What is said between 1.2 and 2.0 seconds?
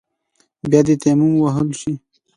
ووهل شي.